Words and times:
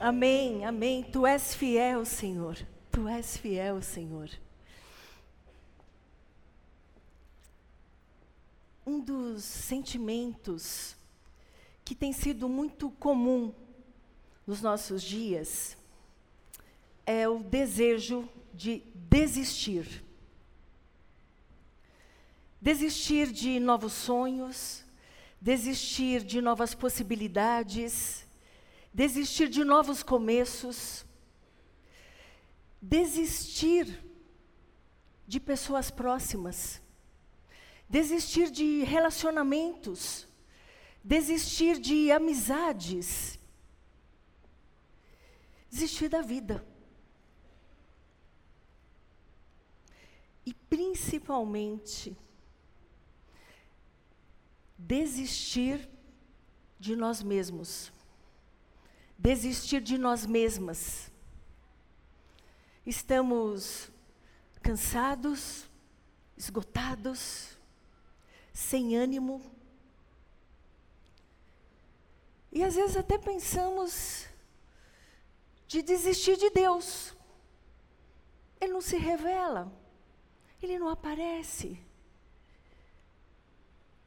Amém, 0.00 0.64
amém. 0.64 1.02
Tu 1.02 1.26
és 1.26 1.54
fiel, 1.54 2.04
Senhor. 2.04 2.56
Tu 2.92 3.08
és 3.08 3.36
fiel, 3.36 3.82
Senhor. 3.82 4.30
Um 8.86 9.00
dos 9.00 9.42
sentimentos 9.42 10.96
que 11.84 11.96
tem 11.96 12.12
sido 12.12 12.48
muito 12.48 12.90
comum 12.90 13.52
nos 14.46 14.62
nossos 14.62 15.02
dias 15.02 15.76
é 17.04 17.28
o 17.28 17.40
desejo 17.40 18.28
de 18.54 18.84
desistir. 18.94 20.04
Desistir 22.60 23.32
de 23.32 23.58
novos 23.58 23.94
sonhos, 23.94 24.84
desistir 25.40 26.22
de 26.22 26.40
novas 26.40 26.72
possibilidades, 26.72 28.27
desistir 28.92 29.48
de 29.48 29.64
novos 29.64 30.02
começos, 30.02 31.04
desistir 32.80 34.02
de 35.26 35.38
pessoas 35.38 35.90
próximas, 35.90 36.80
desistir 37.88 38.50
de 38.50 38.82
relacionamentos, 38.84 40.26
desistir 41.02 41.78
de 41.78 42.10
amizades, 42.10 43.38
desistir 45.70 46.08
da 46.08 46.22
vida. 46.22 46.66
E 50.46 50.54
principalmente, 50.54 52.16
desistir 54.78 55.88
de 56.80 56.96
nós 56.96 57.22
mesmos 57.22 57.92
desistir 59.18 59.80
de 59.80 59.98
nós 59.98 60.24
mesmas. 60.24 61.10
Estamos 62.86 63.90
cansados, 64.62 65.68
esgotados, 66.36 67.58
sem 68.52 68.96
ânimo. 68.96 69.42
E 72.52 72.62
às 72.62 72.76
vezes 72.76 72.96
até 72.96 73.18
pensamos 73.18 74.26
de 75.66 75.82
desistir 75.82 76.36
de 76.36 76.48
Deus. 76.50 77.14
Ele 78.60 78.72
não 78.72 78.80
se 78.80 78.96
revela, 78.96 79.70
ele 80.62 80.78
não 80.78 80.88
aparece. 80.88 81.78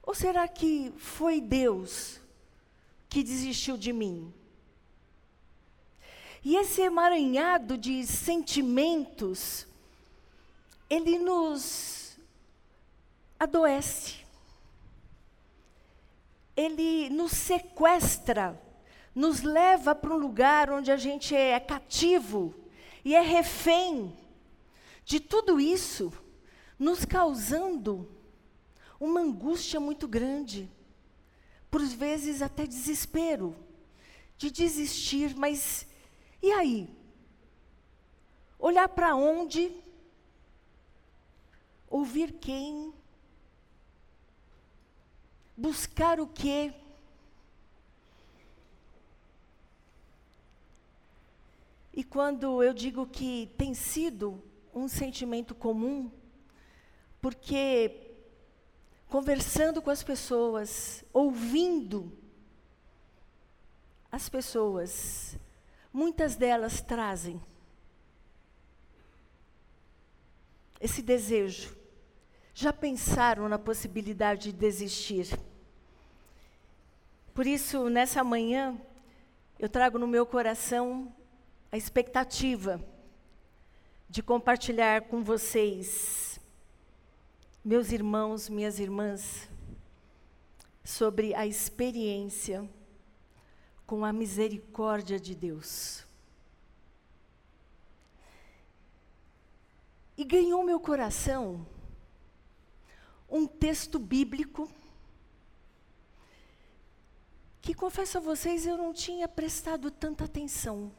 Ou 0.02 0.16
será 0.16 0.48
que 0.48 0.92
foi 0.98 1.39
Deus 1.39 2.20
que 3.08 3.23
desistiu 3.23 3.78
de 3.78 3.94
mim? 3.94 4.34
E 6.44 6.56
esse 6.56 6.81
emaranhado 6.81 7.78
de 7.78 8.06
sentimentos, 8.06 9.67
ele 10.89 11.20
nos 11.20 12.17
adoece. 13.39 14.22
Ele 16.56 17.09
nos 17.09 17.31
sequestra, 17.31 18.59
nos 19.14 19.42
leva 19.42 19.94
para 19.95 20.14
um 20.14 20.17
lugar 20.17 20.70
onde 20.72 20.92
a 20.92 20.98
gente 20.98 21.36
é 21.36 21.59
cativo 21.59 22.53
e 23.05 23.16
é 23.16 23.22
refém 23.22 24.16
de 25.05 25.20
tudo 25.20 25.59
isso, 25.59 26.11
nos 26.78 27.05
causando 27.05 28.08
uma 29.00 29.22
angústia 29.22 29.80
muito 29.80 30.08
grande, 30.08 30.70
por 31.70 31.81
vezes 31.81 32.42
até 32.42 32.67
desespero, 32.67 33.55
de 34.38 34.52
desistir, 34.52 35.36
mas 35.36 35.88
e 36.42 36.52
aí? 36.52 36.89
Olhar 38.58 38.88
para 38.89 39.16
onde? 39.16 39.71
Ouvir 41.89 42.33
quem? 42.33 42.93
Buscar 45.55 46.20
o 46.20 46.27
quê? 46.27 46.73
E 51.93 52.04
quando 52.04 52.64
eu 52.64 52.73
digo 52.73 53.05
que 53.05 53.52
tem 53.58 53.73
sido 53.73 54.42
um 54.73 54.87
sentimento 54.87 55.54
comum, 55.54 56.10
porque 57.20 58.14
conversando 59.10 59.82
com 59.82 59.89
as 59.89 60.02
pessoas, 60.02 61.04
ouvindo 61.11 62.17
as 64.10 64.30
pessoas, 64.30 65.37
muitas 65.94 66.36
delas 66.36 66.82
trazem 66.82 67.42
esse 70.80 71.02
desejo. 71.02 71.76
Já 72.54 72.74
pensaram 72.74 73.48
na 73.48 73.60
possibilidade 73.60 74.52
de 74.52 74.58
desistir? 74.58 75.28
Por 77.34 77.48
isso, 77.48 77.90
nessa 77.90 78.24
manhã, 78.24 78.80
eu 79.58 79.70
trago 79.70 79.98
no 79.98 80.08
meu 80.08 80.26
coração 80.26 81.14
a 81.72 81.78
expectativa 81.78 82.84
de 84.10 84.22
compartilhar 84.22 85.04
com 85.04 85.23
vocês, 85.23 86.40
meus 87.64 87.92
irmãos, 87.92 88.50
minhas 88.50 88.80
irmãs, 88.80 89.48
sobre 90.84 91.34
a 91.34 91.48
experiência 91.48 92.68
com 93.92 94.06
a 94.06 94.14
misericórdia 94.14 95.20
de 95.20 95.36
Deus. 95.36 96.06
E 100.16 100.24
ganhou 100.24 100.64
meu 100.64 100.80
coração 100.80 101.68
um 103.30 103.46
texto 103.46 104.00
bíblico 104.00 104.72
que 107.62 107.74
confesso 107.74 108.18
a 108.18 108.22
vocês 108.22 108.66
eu 108.66 108.78
não 108.78 108.94
tinha 108.94 109.28
prestado 109.28 109.92
tanta 109.92 110.23
atenção. 110.23 110.90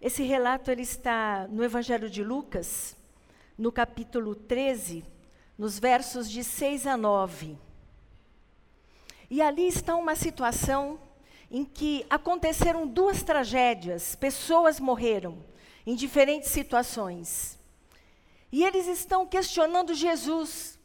Esse 0.00 0.24
relato 0.24 0.72
ele 0.72 0.82
está 0.82 1.46
no 1.46 1.62
Evangelho 1.62 2.10
de 2.10 2.24
Lucas, 2.24 2.96
no 3.56 3.70
capítulo 3.70 4.34
13, 4.34 5.04
nos 5.56 5.78
versos 5.78 6.28
de 6.28 6.42
6 6.42 6.88
a 6.88 6.96
9. 6.96 7.69
E 9.30 9.40
ali 9.40 9.68
está 9.68 9.94
uma 9.94 10.16
situação 10.16 11.00
em 11.48 11.64
que 11.64 12.04
aconteceram 12.10 12.86
duas 12.86 13.22
tragédias, 13.22 14.16
pessoas 14.16 14.80
morreram 14.80 15.44
em 15.86 15.94
diferentes 15.94 16.50
situações. 16.50 17.56
E 18.50 18.64
eles 18.64 18.88
estão 18.88 19.24
questionando 19.24 19.94
Jesus 19.94 20.78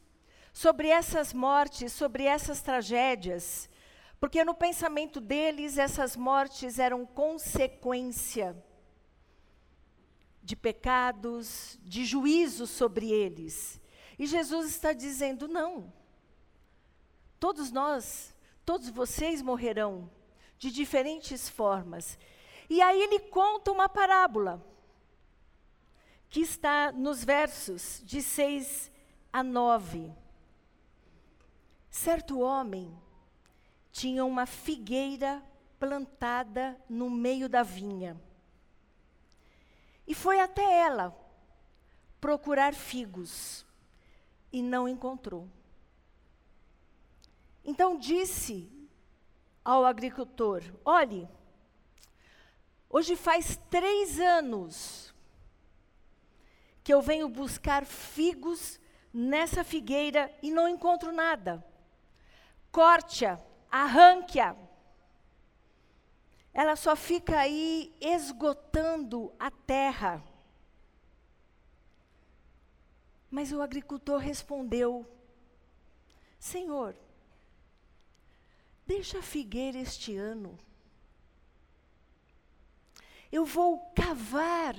sobre 0.53 0.87
essas 0.89 1.33
mortes, 1.33 1.91
sobre 1.91 2.25
essas 2.25 2.61
tragédias, 2.61 3.67
porque 4.19 4.43
no 4.43 4.53
pensamento 4.53 5.19
deles 5.19 5.79
essas 5.79 6.15
mortes 6.15 6.77
eram 6.77 7.05
consequência 7.05 8.55
de 10.43 10.55
pecados, 10.55 11.79
de 11.81 12.05
juízo 12.05 12.67
sobre 12.67 13.11
eles. 13.11 13.81
E 14.17 14.27
Jesus 14.27 14.67
está 14.69 14.93
dizendo: 14.93 15.47
não. 15.47 15.91
Todos 17.39 17.71
nós 17.71 18.34
Todos 18.65 18.89
vocês 18.89 19.41
morrerão 19.41 20.09
de 20.57 20.71
diferentes 20.71 21.47
formas. 21.47 22.17
E 22.69 22.81
aí 22.81 23.01
ele 23.01 23.19
conta 23.19 23.71
uma 23.71 23.87
parábola, 23.87 24.65
que 26.29 26.41
está 26.41 26.91
nos 26.91 27.23
versos 27.23 28.01
de 28.03 28.21
6 28.21 28.91
a 29.31 29.43
9. 29.43 30.11
Certo 31.89 32.39
homem 32.39 32.91
tinha 33.91 34.25
uma 34.25 34.45
figueira 34.45 35.43
plantada 35.79 36.77
no 36.89 37.09
meio 37.09 37.47
da 37.47 37.63
vinha. 37.63 38.19
E 40.07 40.13
foi 40.13 40.39
até 40.39 40.79
ela 40.79 41.15
procurar 42.19 42.73
figos 42.73 43.65
e 44.51 44.61
não 44.61 44.89
encontrou. 44.89 45.47
Então 47.65 47.97
disse 47.97 48.71
ao 49.63 49.83
agricultor: 49.83 50.61
Olhe, 50.85 51.27
hoje 52.87 53.15
faz 53.15 53.59
três 53.69 54.19
anos 54.19 55.13
que 56.83 56.93
eu 56.93 57.01
venho 57.01 57.27
buscar 57.27 57.83
figos 57.83 58.79
nessa 59.11 59.63
figueira 59.63 60.31
e 60.43 60.51
não 60.51 60.69
encontro 60.69 61.11
nada. 61.11 61.65
Corte-a, 62.71 63.39
arranque-a. 63.71 64.55
Ela 66.53 66.75
só 66.75 66.95
fica 66.95 67.39
aí 67.39 67.91
esgotando 67.99 69.33
a 69.39 69.49
terra. 69.49 70.23
Mas 73.31 73.51
o 73.51 73.61
agricultor 73.61 74.19
respondeu: 74.19 75.03
Senhor, 76.37 76.95
Deixa 78.85 79.19
a 79.19 79.23
figueira 79.23 79.79
este 79.79 80.15
ano. 80.15 80.57
Eu 83.31 83.45
vou 83.45 83.79
cavar 83.95 84.75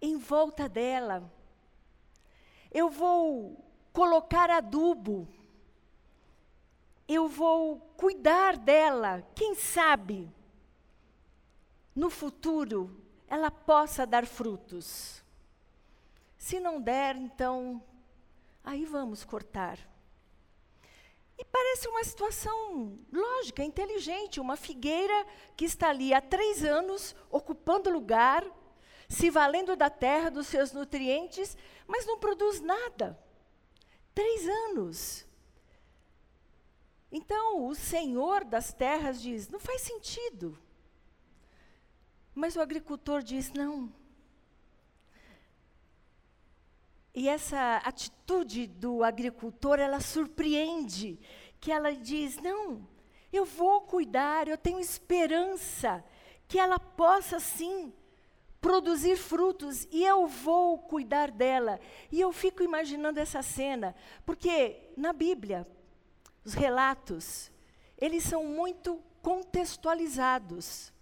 em 0.00 0.16
volta 0.16 0.68
dela. 0.68 1.32
Eu 2.70 2.90
vou 2.90 3.64
colocar 3.92 4.50
adubo. 4.50 5.28
Eu 7.06 7.28
vou 7.28 7.78
cuidar 7.96 8.56
dela. 8.56 9.22
Quem 9.34 9.54
sabe 9.54 10.30
no 11.94 12.10
futuro 12.10 13.02
ela 13.26 13.50
possa 13.50 14.06
dar 14.06 14.26
frutos. 14.26 15.22
Se 16.36 16.58
não 16.58 16.80
der, 16.80 17.16
então, 17.16 17.82
aí 18.64 18.84
vamos 18.84 19.24
cortar. 19.24 19.78
E 21.38 21.44
parece 21.44 21.86
uma 21.86 22.02
situação 22.02 22.98
lógica, 23.12 23.62
inteligente, 23.62 24.40
uma 24.40 24.56
figueira 24.56 25.24
que 25.56 25.64
está 25.64 25.88
ali 25.88 26.12
há 26.12 26.20
três 26.20 26.64
anos, 26.64 27.14
ocupando 27.30 27.88
lugar, 27.88 28.44
se 29.08 29.30
valendo 29.30 29.76
da 29.76 29.88
terra, 29.88 30.30
dos 30.30 30.48
seus 30.48 30.72
nutrientes, 30.72 31.56
mas 31.86 32.04
não 32.04 32.18
produz 32.18 32.60
nada. 32.60 33.16
Três 34.12 34.48
anos. 34.48 35.24
Então, 37.10 37.66
o 37.66 37.74
Senhor 37.74 38.44
das 38.44 38.72
terras 38.72 39.22
diz: 39.22 39.48
não 39.48 39.60
faz 39.60 39.82
sentido. 39.82 40.58
Mas 42.34 42.56
o 42.56 42.60
agricultor 42.60 43.22
diz: 43.22 43.52
não. 43.52 43.92
E 47.14 47.28
essa 47.28 47.78
atitude 47.84 48.66
do 48.66 49.02
agricultor, 49.02 49.78
ela 49.78 50.00
surpreende, 50.00 51.18
que 51.60 51.72
ela 51.72 51.92
diz: 51.92 52.36
não, 52.38 52.86
eu 53.32 53.44
vou 53.44 53.80
cuidar, 53.82 54.48
eu 54.48 54.56
tenho 54.56 54.80
esperança 54.80 56.04
que 56.46 56.58
ela 56.58 56.78
possa 56.78 57.38
sim 57.38 57.92
produzir 58.60 59.16
frutos 59.16 59.86
e 59.90 60.04
eu 60.04 60.26
vou 60.26 60.78
cuidar 60.78 61.30
dela. 61.30 61.78
E 62.10 62.20
eu 62.20 62.32
fico 62.32 62.62
imaginando 62.62 63.20
essa 63.20 63.42
cena, 63.42 63.94
porque 64.24 64.90
na 64.96 65.12
Bíblia, 65.12 65.66
os 66.44 66.54
relatos, 66.54 67.50
eles 67.96 68.24
são 68.24 68.44
muito 68.44 69.02
contextualizados. 69.20 70.92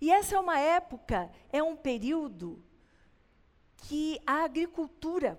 E 0.00 0.10
essa 0.10 0.36
é 0.36 0.40
uma 0.40 0.58
época, 0.58 1.30
é 1.52 1.62
um 1.62 1.76
período 1.76 2.62
que 3.82 4.20
a 4.26 4.44
agricultura 4.44 5.38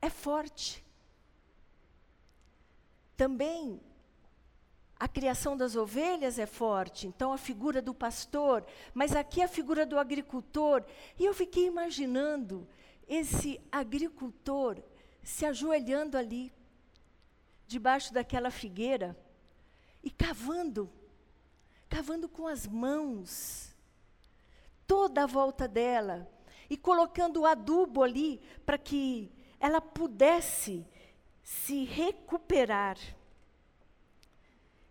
é 0.00 0.10
forte. 0.10 0.84
Também 3.16 3.80
a 4.98 5.08
criação 5.08 5.56
das 5.56 5.76
ovelhas 5.76 6.38
é 6.38 6.44
forte, 6.44 7.06
então 7.06 7.32
a 7.32 7.38
figura 7.38 7.80
do 7.80 7.94
pastor, 7.94 8.66
mas 8.92 9.16
aqui 9.16 9.40
a 9.40 9.48
figura 9.48 9.86
do 9.86 9.98
agricultor. 9.98 10.84
E 11.18 11.24
eu 11.24 11.32
fiquei 11.32 11.66
imaginando 11.66 12.68
esse 13.08 13.58
agricultor 13.72 14.82
se 15.22 15.46
ajoelhando 15.46 16.18
ali, 16.18 16.52
debaixo 17.66 18.12
daquela 18.12 18.50
figueira, 18.50 19.16
e 20.02 20.10
cavando, 20.10 20.90
cavando 21.88 22.28
com 22.28 22.46
as 22.46 22.66
mãos 22.66 23.74
toda 24.86 25.22
a 25.22 25.26
volta 25.26 25.68
dela 25.68 26.28
e 26.70 26.76
colocando 26.76 27.44
adubo 27.44 28.02
ali 28.04 28.40
para 28.64 28.78
que 28.78 29.30
ela 29.58 29.80
pudesse 29.80 30.86
se 31.42 31.84
recuperar. 31.84 32.96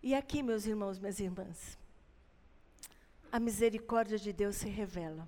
E 0.04 0.14
aqui, 0.14 0.44
meus 0.44 0.66
irmãos, 0.66 1.00
minhas 1.00 1.20
irmãs, 1.20 1.78
a 3.32 3.40
misericórdia 3.40 4.18
de 4.18 4.34
Deus 4.34 4.58
se 4.58 4.68
revela. 4.68 5.28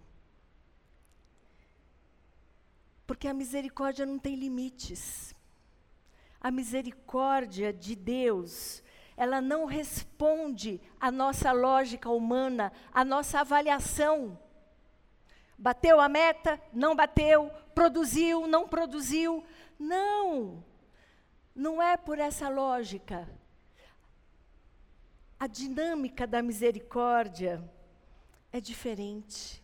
Porque 3.07 3.27
a 3.27 3.33
misericórdia 3.33 4.05
não 4.05 4.19
tem 4.19 4.35
limites. 4.35 5.33
A 6.39 6.51
misericórdia 6.51 7.71
de 7.71 7.95
Deus, 7.95 8.83
ela 9.15 9.39
não 9.39 9.65
responde 9.65 10.81
à 10.99 11.11
nossa 11.11 11.51
lógica 11.51 12.09
humana, 12.09 12.71
à 12.91 13.05
nossa 13.05 13.39
avaliação. 13.39 14.37
Bateu 15.61 15.99
a 15.99 16.09
meta? 16.09 16.59
Não 16.73 16.95
bateu. 16.95 17.51
Produziu? 17.75 18.47
Não 18.47 18.67
produziu? 18.67 19.43
Não. 19.77 20.65
Não 21.53 21.79
é 21.79 21.95
por 21.95 22.17
essa 22.17 22.49
lógica. 22.49 23.29
A 25.39 25.45
dinâmica 25.45 26.25
da 26.25 26.41
misericórdia 26.41 27.63
é 28.51 28.59
diferente. 28.59 29.63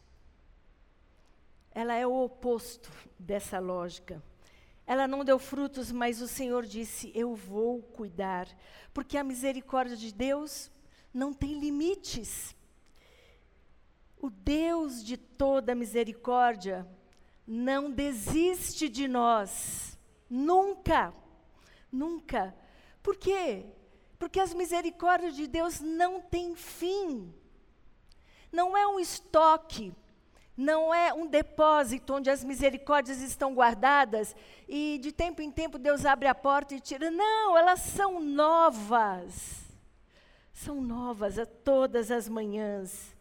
Ela 1.72 1.96
é 1.96 2.06
o 2.06 2.26
oposto 2.26 2.92
dessa 3.18 3.58
lógica. 3.58 4.22
Ela 4.86 5.08
não 5.08 5.26
deu 5.26 5.40
frutos, 5.40 5.92
mas 5.92 6.22
o 6.22 6.28
Senhor 6.28 6.64
disse: 6.64 7.12
Eu 7.16 7.34
vou 7.34 7.82
cuidar. 7.82 8.48
Porque 8.94 9.18
a 9.18 9.24
misericórdia 9.24 9.98
de 9.98 10.14
Deus 10.14 10.70
não 11.12 11.34
tem 11.34 11.60
limites. 11.60 12.56
O 14.20 14.30
Deus 14.30 15.04
de 15.04 15.18
toda 15.18 15.76
misericórdia 15.76 16.88
não 17.46 17.92
desiste 17.92 18.90
de 18.90 19.08
nós. 19.08 19.98
Nunca. 20.30 21.14
Nunca. 21.92 22.56
Por 23.02 23.16
quê? 23.16 23.66
Porque 24.20 24.40
as 24.40 24.54
misericórdias 24.54 25.36
de 25.36 25.48
Deus 25.48 25.80
não 25.80 26.20
têm 26.20 26.56
fim. 26.56 27.34
Não 28.52 28.76
é 28.76 28.88
um 28.88 29.00
estoque, 29.00 29.94
não 30.56 30.94
é 30.94 31.14
um 31.14 31.28
depósito 31.28 32.16
onde 32.16 32.30
as 32.30 32.44
misericórdias 32.44 33.22
estão 33.22 33.54
guardadas 33.54 34.36
e 34.68 34.98
de 35.00 35.12
tempo 35.12 35.42
em 35.42 35.52
tempo 35.52 35.78
Deus 35.78 36.06
abre 36.06 36.28
a 36.28 36.34
porta 36.34 36.74
e 36.74 36.80
tira. 36.80 37.12
Não, 37.12 37.56
elas 37.56 37.82
são 37.82 38.20
novas. 38.20 39.66
São 40.52 40.82
novas 40.82 41.38
a 41.38 41.46
todas 41.46 42.10
as 42.10 42.28
manhãs. 42.28 43.16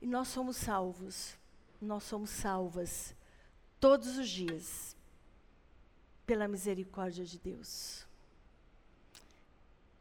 E 0.00 0.06
nós 0.06 0.28
somos 0.28 0.56
salvos, 0.56 1.36
nós 1.78 2.04
somos 2.04 2.30
salvas 2.30 3.14
todos 3.78 4.16
os 4.16 4.28
dias 4.28 4.96
pela 6.24 6.48
misericórdia 6.48 7.24
de 7.24 7.38
Deus. 7.38 8.06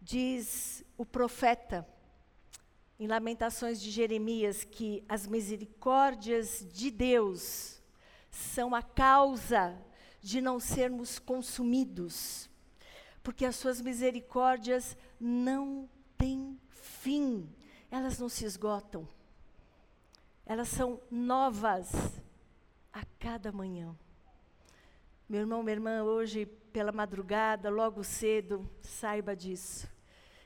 Diz 0.01 0.85
o 0.97 1.05
profeta 1.05 1.85
em 2.97 3.07
Lamentações 3.07 3.81
de 3.81 3.91
Jeremias 3.91 4.63
que 4.63 5.03
as 5.09 5.27
misericórdias 5.27 6.65
de 6.71 6.89
Deus 6.89 7.81
são 8.31 8.73
a 8.73 8.81
causa 8.81 9.77
de 10.21 10.39
não 10.39 10.61
sermos 10.61 11.19
consumidos, 11.19 12.49
porque 13.21 13.45
as 13.45 13.57
suas 13.57 13.81
misericórdias 13.81 14.95
não 15.19 15.89
têm 16.17 16.57
fim, 16.69 17.53
elas 17.91 18.17
não 18.17 18.29
se 18.29 18.45
esgotam 18.45 19.07
elas 20.49 20.69
são 20.69 20.99
novas 21.11 21.91
a 22.91 23.05
cada 23.19 23.51
manhã. 23.51 23.95
Meu 25.29 25.41
irmão, 25.41 25.61
minha 25.61 25.75
irmã, 25.75 26.01
hoje 26.01 26.47
pela 26.73 26.91
madrugada, 26.91 27.69
logo 27.69 28.03
cedo, 28.03 28.67
saiba 28.81 29.35
disso, 29.35 29.87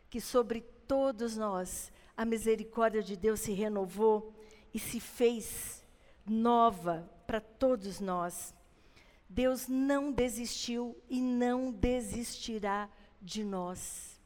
que 0.09 0.19
sobre 0.19 0.59
todos 0.85 1.37
nós 1.37 1.89
a 2.17 2.25
misericórdia 2.25 3.01
de 3.01 3.15
Deus 3.15 3.39
se 3.39 3.53
renovou 3.53 4.33
e 4.73 4.77
se 4.77 4.99
fez 4.99 5.85
nova 6.25 7.09
para 7.25 7.39
todos 7.39 8.01
nós. 8.01 8.53
Deus 9.29 9.69
não 9.69 10.11
desistiu 10.11 11.01
e 11.09 11.21
não 11.21 11.71
desistirá 11.71 12.89
de 13.21 13.41
nós. 13.41 14.19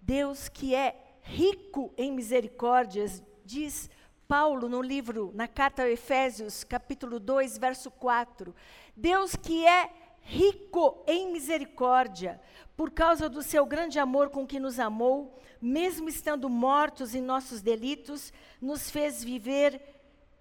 Deus 0.00 0.48
que 0.48 0.74
é 0.74 1.20
rico 1.22 1.94
em 1.96 2.10
misericórdias, 2.10 3.22
diz 3.44 3.88
Paulo, 4.28 4.68
no 4.68 4.82
livro, 4.82 5.32
na 5.34 5.48
carta 5.48 5.82
aos 5.84 5.90
Efésios, 5.90 6.62
capítulo 6.62 7.18
2, 7.18 7.56
verso 7.56 7.90
4. 7.90 8.54
Deus 8.94 9.34
que 9.34 9.66
é 9.66 9.90
rico 10.20 11.02
em 11.06 11.32
misericórdia, 11.32 12.38
por 12.76 12.90
causa 12.90 13.26
do 13.26 13.42
seu 13.42 13.64
grande 13.64 13.98
amor 13.98 14.28
com 14.28 14.46
que 14.46 14.60
nos 14.60 14.78
amou, 14.78 15.40
mesmo 15.62 16.10
estando 16.10 16.46
mortos 16.50 17.14
em 17.14 17.22
nossos 17.22 17.62
delitos, 17.62 18.30
nos 18.60 18.90
fez 18.90 19.24
viver 19.24 19.80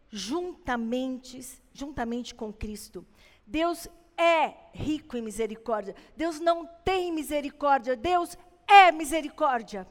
juntamente, 0.10 1.40
juntamente 1.72 2.36
com 2.36 2.52
Cristo. 2.52 3.08
Deus 3.46 3.88
é 4.18 4.54
rico 4.74 5.16
em 5.16 5.22
misericórdia. 5.22 5.96
Deus 6.18 6.42
não 6.42 6.66
tem 6.84 7.10
misericórdia, 7.10 7.96
Deus 7.96 8.38
é 8.68 8.92
misericórdia. 8.92 9.88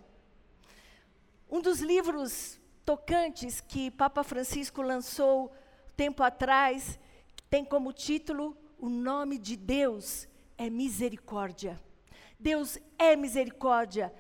Um 1.51 1.63
dos 1.63 1.81
livros 1.81 2.61
tocantes 2.87 3.61
que 3.61 3.91
Papa 3.91 4.23
Francisco 4.23 4.81
lançou 4.81 5.53
tempo 5.97 6.23
atrás, 6.23 6.99
tem 7.51 7.65
como 7.65 7.93
título 7.93 8.57
O 8.79 8.89
nome 8.89 9.39
de 9.39 9.57
Deus 9.57 10.29
é 10.57 10.71
misericórdia. 10.71 11.81
Deus 12.39 12.79
é 12.97 13.17
misericórdia. 13.17 14.15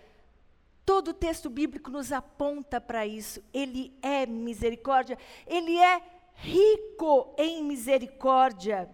Todo 0.84 1.08
o 1.08 1.14
texto 1.14 1.48
bíblico 1.48 1.90
nos 1.90 2.10
aponta 2.10 2.80
para 2.80 3.06
isso. 3.06 3.40
Ele 3.54 3.96
é 4.02 4.26
misericórdia, 4.26 5.16
ele 5.46 5.76
é 5.76 6.02
rico 6.34 7.34
em 7.38 7.62
misericórdia. 7.62 8.90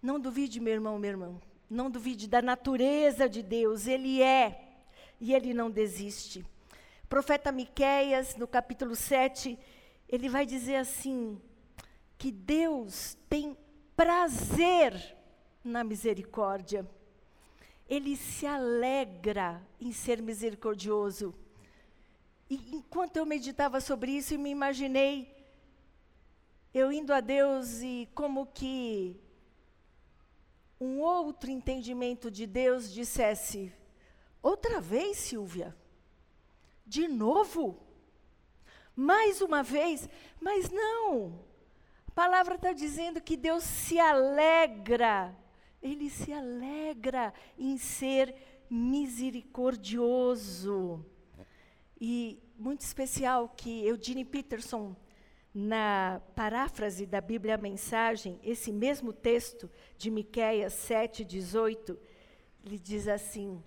Não 0.00 0.20
duvide, 0.20 0.60
meu 0.60 0.74
irmão, 0.74 0.98
meu 0.98 1.10
irmão. 1.10 1.42
Não 1.68 1.90
duvide 1.90 2.28
da 2.28 2.40
natureza 2.40 3.28
de 3.28 3.42
Deus. 3.42 3.86
Ele 3.86 4.22
é 4.22 4.68
e 5.20 5.34
ele 5.34 5.52
não 5.52 5.70
desiste. 5.70 6.44
Profeta 7.10 7.52
Miqueias, 7.52 8.36
no 8.36 8.48
capítulo 8.48 8.96
7, 8.96 9.58
ele 10.08 10.30
vai 10.30 10.46
dizer 10.46 10.76
assim: 10.76 11.38
que 12.16 12.32
Deus 12.32 13.18
tem 13.28 13.54
prazer 13.94 14.94
na 15.62 15.84
misericórdia 15.84 16.88
ele 17.90 18.16
se 18.16 18.46
alegra 18.46 19.60
em 19.80 19.90
ser 19.90 20.22
misericordioso. 20.22 21.34
E 22.48 22.76
enquanto 22.76 23.16
eu 23.16 23.26
meditava 23.26 23.80
sobre 23.80 24.12
isso, 24.12 24.34
eu 24.34 24.38
me 24.38 24.48
imaginei 24.48 25.36
eu 26.72 26.92
indo 26.92 27.12
a 27.12 27.18
Deus 27.18 27.82
e 27.82 28.08
como 28.14 28.46
que 28.46 29.20
um 30.80 31.00
outro 31.00 31.50
entendimento 31.50 32.30
de 32.30 32.46
Deus 32.46 32.92
dissesse: 32.92 33.72
outra 34.40 34.80
vez, 34.80 35.16
Silvia? 35.18 35.76
De 36.90 37.06
novo? 37.06 37.78
Mais 38.96 39.40
uma 39.40 39.62
vez? 39.62 40.08
Mas 40.40 40.68
não. 40.70 41.44
A 42.06 42.10
palavra 42.10 42.56
está 42.56 42.72
dizendo 42.72 43.20
que 43.20 43.36
Deus 43.36 43.62
se 43.64 43.98
alegra 43.98 45.36
ele 45.82 46.08
se 46.10 46.30
alegra 46.32 47.34
em 47.58 47.76
ser 47.78 48.34
misericordioso. 48.68 51.04
E 52.00 52.38
muito 52.58 52.80
especial 52.82 53.48
que 53.48 53.86
Eugene 53.86 54.24
Peterson, 54.24 54.96
na 55.54 56.20
paráfrase 56.34 57.06
da 57.06 57.20
Bíblia 57.20 57.58
Mensagem, 57.58 58.40
esse 58.42 58.72
mesmo 58.72 59.12
texto 59.12 59.70
de 59.96 60.10
Miqueias 60.10 60.72
7, 60.74 61.24
18, 61.24 61.96
ele 62.64 62.78
diz 62.78 63.06
assim: 63.08 63.62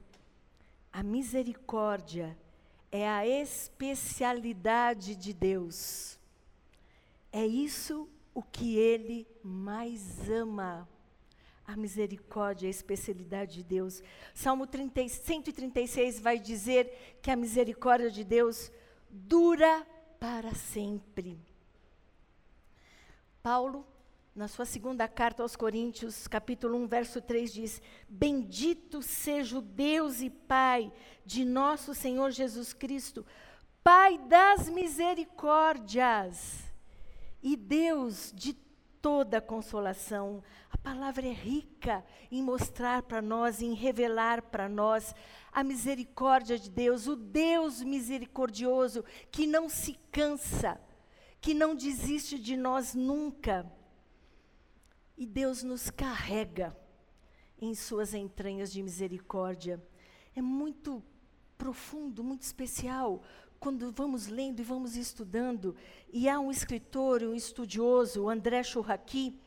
a 0.92 1.04
misericórdia 1.04 2.38
é 2.94 3.10
a 3.10 3.26
especialidade 3.26 5.16
de 5.16 5.34
Deus. 5.34 6.20
É 7.32 7.44
isso 7.44 8.08
o 8.36 8.44
que 8.44 8.78
ele 8.78 9.28
mais 9.44 10.30
ama 10.30 10.88
a 11.66 11.76
misericórdia, 11.76 12.68
a 12.68 12.70
especialidade 12.70 13.56
de 13.56 13.64
Deus. 13.64 14.04
Salmo 14.32 14.68
30, 14.68 15.08
136 15.08 16.20
vai 16.20 16.38
dizer 16.38 17.18
que 17.20 17.32
a 17.32 17.36
misericórdia 17.36 18.12
de 18.12 18.24
Deus 18.24 18.72
dura 19.10 19.88
para 20.20 20.54
sempre. 20.54 21.40
Paulo, 23.42 23.88
na 24.36 24.48
sua 24.48 24.66
segunda 24.66 25.08
carta 25.08 25.44
aos 25.44 25.56
Coríntios, 25.56 26.28
capítulo 26.28 26.76
1, 26.80 26.88
verso 26.88 27.22
3 27.22 27.54
diz: 27.54 27.82
Bendito 28.10 29.02
seja 29.02 29.60
o 29.60 29.62
Deus 29.62 30.22
e 30.22 30.30
Pai 30.30 30.92
de 31.24 31.46
nosso 31.46 31.94
Senhor 31.94 32.32
Jesus 32.32 32.74
Cristo, 32.74 33.24
Pai 33.84 34.18
das 34.18 34.70
misericórdias 34.70 36.64
e 37.44 37.56
Deus 37.56 38.34
de 38.34 38.54
toda 39.02 39.40
consolação. 39.40 40.44
A 40.72 40.78
palavra 40.78 41.28
é 41.28 41.32
rica 41.32 42.04
em 42.32 42.42
mostrar 42.42 43.04
para 43.04 43.22
nós, 43.22 43.62
em 43.62 43.76
revelar 43.76 44.42
para 44.42 44.68
nós 44.68 45.14
a 45.52 45.64
misericórdia 45.64 46.58
de 46.58 46.72
Deus, 46.72 47.06
o 47.06 47.16
Deus 47.16 47.84
misericordioso 47.84 49.06
que 49.30 49.46
não 49.46 49.70
se 49.70 49.94
cansa, 50.12 50.82
que 51.40 51.54
não 51.54 51.76
desiste 51.76 52.40
de 52.40 52.58
nós 52.58 52.96
nunca. 52.96 53.72
E 55.18 55.26
Deus 55.26 55.64
nos 55.64 55.90
carrega 55.90 56.76
em 57.62 57.74
suas 57.76 58.14
entranhas 58.14 58.72
de 58.72 58.82
misericórdia. 58.82 59.82
É 60.36 60.42
muito 60.42 61.04
profundo, 61.58 62.24
muito 62.24 62.42
especial, 62.42 63.22
quando 63.60 63.92
vamos 63.94 64.28
lendo 64.28 64.60
e 64.60 64.64
vamos 64.64 64.98
estudando, 64.98 65.76
e 66.12 66.28
há 66.28 66.38
um 66.40 66.52
escritor, 66.52 67.24
um 67.24 67.34
estudioso, 67.34 68.24
o 68.24 68.30
André 68.30 68.62
Churraqui, 68.62 69.40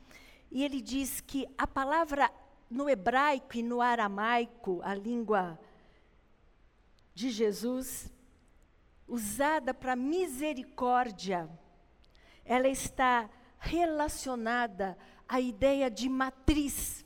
e 0.50 0.64
ele 0.64 0.80
diz 0.80 1.20
que 1.20 1.46
a 1.58 1.66
palavra 1.66 2.32
no 2.70 2.88
hebraico 2.88 3.56
e 3.56 3.62
no 3.62 3.82
aramaico, 3.82 4.80
a 4.82 4.94
língua 4.94 5.58
de 7.14 7.30
Jesus, 7.30 8.10
usada 9.06 9.74
para 9.74 9.94
misericórdia, 9.94 11.50
ela 12.44 12.68
está 12.68 13.28
relacionada 13.58 14.96
à 15.28 15.40
ideia 15.40 15.90
de 15.90 16.08
matriz, 16.08 17.04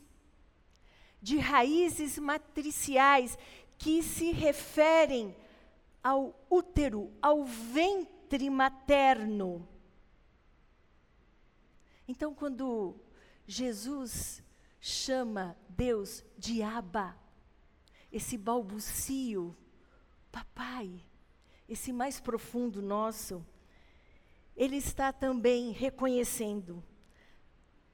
de 1.20 1.38
raízes 1.38 2.18
matriciais 2.18 3.38
que 3.78 4.02
se 4.02 4.32
referem 4.32 5.34
ao 6.02 6.34
útero, 6.50 7.12
ao 7.20 7.44
ventre 7.44 8.48
materno. 8.50 9.66
Então, 12.06 12.34
quando 12.34 12.96
Jesus 13.46 14.42
chama 14.80 15.56
Deus 15.68 16.24
de 16.36 16.62
Abba, 16.62 17.16
esse 18.10 18.36
balbucio, 18.36 19.56
papai, 20.32 21.04
esse 21.68 21.92
mais 21.92 22.18
profundo 22.18 22.82
nosso, 22.82 23.46
ele 24.56 24.76
está 24.76 25.12
também 25.12 25.70
reconhecendo 25.70 26.82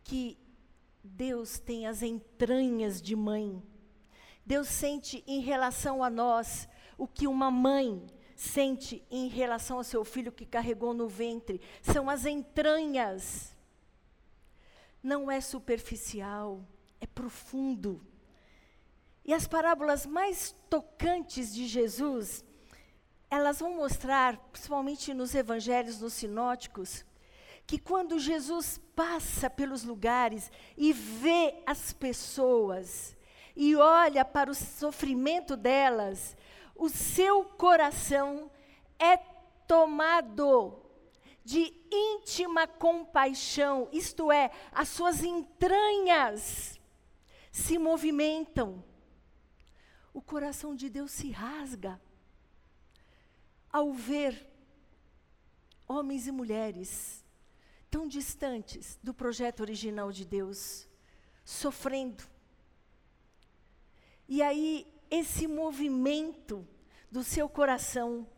que 0.07 0.39
Deus 1.03 1.59
tem 1.59 1.87
as 1.87 2.03
entranhas 2.03 3.03
de 3.03 3.17
mãe. 3.17 3.63
Deus 4.45 4.69
sente 4.69 5.25
em 5.27 5.41
relação 5.41 6.03
a 6.03 6.09
nós 6.09 6.69
o 6.97 7.07
que 7.07 7.27
uma 7.27 7.51
mãe 7.51 8.07
sente 8.37 9.05
em 9.11 9.29
relação 9.29 9.79
ao 9.79 9.85
seu 9.85 10.05
filho 10.05 10.31
que 10.31 10.45
carregou 10.45 10.93
no 10.95 11.09
ventre. 11.09 11.61
São 11.83 12.09
as 12.09 12.27
entranhas. 12.27 13.57
Não 15.03 15.31
é 15.31 15.41
superficial, 15.41 16.65
é 17.01 17.07
profundo. 17.07 18.07
E 19.25 19.33
as 19.33 19.47
parábolas 19.49 20.07
mais 20.07 20.55
tocantes 20.69 21.53
de 21.53 21.67
Jesus, 21.67 22.45
elas 23.29 23.59
vão 23.59 23.75
mostrar, 23.75 24.37
principalmente 24.53 25.13
nos 25.15 25.35
evangelhos, 25.35 26.01
nos 26.01 26.13
sinóticos, 26.13 27.05
que 27.67 27.79
quando 27.79 28.19
Jesus 28.19 28.81
passa 28.95 29.51
pelos 29.51 29.83
lugares 29.83 30.51
e 30.77 30.93
vê 30.93 31.63
as 31.67 31.93
pessoas, 31.93 33.17
e 33.57 33.75
olha 33.75 34.25
para 34.25 34.51
o 34.51 34.55
sofrimento 34.55 35.57
delas, 35.57 36.37
o 36.77 36.89
seu 36.89 37.45
coração 37.45 38.51
é 38.99 39.17
tomado 39.67 40.81
de 41.45 41.73
íntima 41.91 42.67
compaixão, 42.67 43.89
isto 43.93 44.31
é, 44.31 44.51
as 44.71 44.89
suas 44.89 45.25
entranhas 45.25 46.79
se 47.51 47.79
movimentam. 47.79 48.85
O 50.13 50.21
coração 50.21 50.75
de 50.75 50.89
Deus 50.89 51.11
se 51.11 51.31
rasga 51.31 52.01
ao 53.73 53.93
ver 53.93 54.47
homens 55.87 56.27
e 56.27 56.33
mulheres 56.33 57.26
tão 57.97 58.07
distantes 58.07 58.99
do 59.03 59.15
projeto 59.15 59.61
original 59.61 60.13
de 60.13 60.23
Deus, 60.23 60.87
sofrendo. 61.43 62.23
E 64.29 64.43
aí 64.43 64.87
esse 65.11 65.47
movimento 65.47 66.69
do 67.11 67.25
seu 67.25 67.49
coração, 67.49 68.29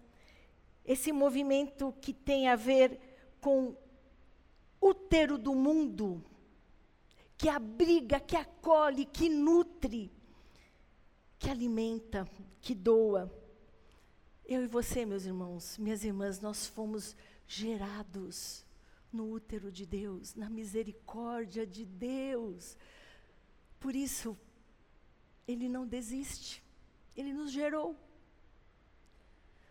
esse 0.84 1.10
movimento 1.10 1.92
que 2.00 2.12
tem 2.12 2.46
a 2.46 2.54
ver 2.54 3.00
com 3.40 3.76
útero 4.80 5.36
do 5.36 5.56
mundo, 5.56 6.24
que 7.36 7.48
abriga, 7.48 8.20
que 8.20 8.36
acolhe, 8.36 9.06
que 9.06 9.28
nutre, 9.28 10.08
que 11.36 11.50
alimenta, 11.50 12.28
que 12.60 12.76
doa. 12.76 13.28
Eu 14.46 14.62
e 14.62 14.68
você, 14.68 15.04
meus 15.04 15.24
irmãos, 15.24 15.76
minhas 15.78 16.04
irmãs, 16.04 16.38
nós 16.38 16.64
fomos 16.64 17.16
gerados 17.44 18.67
no 19.12 19.30
útero 19.30 19.72
de 19.72 19.86
Deus, 19.86 20.34
na 20.34 20.48
misericórdia 20.48 21.66
de 21.66 21.84
Deus. 21.84 22.76
Por 23.80 23.94
isso, 23.94 24.36
ele 25.46 25.68
não 25.68 25.86
desiste. 25.86 26.62
Ele 27.16 27.32
nos 27.32 27.50
gerou. 27.50 27.96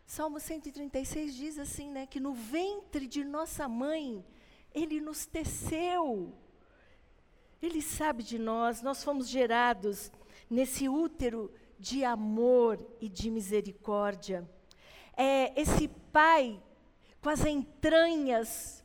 Salmo 0.06 0.40
136 0.40 1.36
diz 1.36 1.60
assim, 1.60 1.92
né, 1.92 2.06
que 2.06 2.20
no 2.20 2.34
ventre 2.34 3.08
de 3.08 3.24
nossa 3.24 3.68
mãe 3.68 4.26
ele 4.74 5.02
nos 5.02 5.26
teceu. 5.26 6.34
Ele 7.62 7.82
sabe 7.82 8.24
de 8.24 8.40
nós, 8.40 8.82
nós 8.82 9.04
fomos 9.04 9.28
gerados 9.28 10.12
nesse 10.50 10.88
útero 10.88 11.52
de 11.80 12.04
amor 12.04 12.80
e 13.00 13.10
de 13.10 13.30
misericórdia. 13.30 14.50
é 15.16 15.60
esse 15.60 15.88
pai 16.12 16.62
com 17.22 17.30
as 17.30 17.46
entranhas 17.46 18.77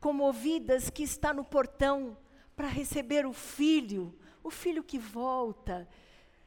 comovidas 0.00 0.90
que 0.90 1.02
está 1.02 1.32
no 1.32 1.44
portão 1.44 2.16
para 2.54 2.68
receber 2.68 3.26
o 3.26 3.32
filho, 3.32 4.18
o 4.42 4.50
filho 4.50 4.82
que 4.82 4.98
volta. 4.98 5.88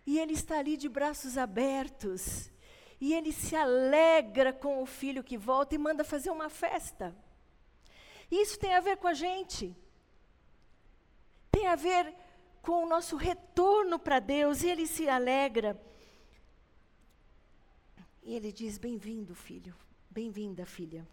E 0.06 0.18
ele 0.20 0.34
está 0.34 0.58
ali 0.60 0.76
de 0.76 0.90
braços 0.90 1.38
abertos. 1.38 2.52
E 3.00 3.14
ele 3.14 3.32
se 3.32 3.56
alegra 3.56 4.52
com 4.52 4.82
o 4.82 4.86
filho 4.86 5.24
que 5.24 5.38
volta 5.38 5.76
e 5.76 5.78
manda 5.78 6.04
fazer 6.04 6.32
uma 6.32 6.50
festa. 6.50 7.16
Isso 8.30 8.60
tem 8.60 8.74
a 8.74 8.82
ver 8.82 8.98
com 8.98 9.08
a 9.08 9.14
gente. 9.14 9.76
Tem 11.52 11.68
a 11.68 11.76
ver 11.76 12.14
com 12.62 12.84
o 12.84 12.90
nosso 12.90 13.16
retorno 13.16 13.98
para 13.98 14.20
Deus. 14.20 14.64
E 14.64 14.70
ele 14.70 14.86
se 14.86 15.08
alegra. 15.08 15.80
E 18.24 18.36
ele 18.36 18.52
diz: 18.52 18.78
Bem-vindo, 18.78 19.34
filho. 19.34 19.76
Bem-vinda, 20.10 20.66
filha. 20.66 21.08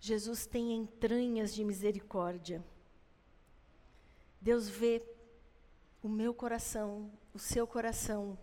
Jesus 0.00 0.46
tem 0.46 0.72
entranhas 0.74 1.52
de 1.52 1.64
misericórdia. 1.64 2.64
Deus 4.40 4.68
vê 4.68 5.02
o 6.02 6.08
meu 6.08 6.32
coração, 6.32 7.10
o 7.34 7.38
seu 7.38 7.66
coração, 7.66 8.38